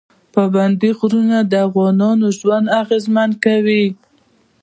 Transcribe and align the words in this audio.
پابندی 0.33 0.91
غرونه 0.99 1.37
د 1.51 1.53
افغانانو 1.67 2.27
ژوند 2.37 2.65
اغېزمن 2.81 3.29
کوي. 3.43 3.85